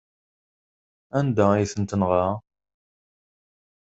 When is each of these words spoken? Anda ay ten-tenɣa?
Anda 1.19 1.45
ay 1.51 1.65
ten-tenɣa? 1.71 2.27